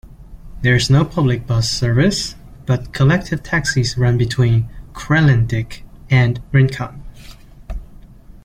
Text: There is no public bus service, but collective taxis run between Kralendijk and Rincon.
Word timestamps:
There 0.63 0.75
is 0.75 0.89
no 0.89 1.05
public 1.05 1.45
bus 1.45 1.69
service, 1.69 2.33
but 2.65 2.91
collective 2.91 3.43
taxis 3.43 3.99
run 3.99 4.17
between 4.17 4.67
Kralendijk 4.93 5.83
and 6.09 6.41
Rincon. 6.51 7.03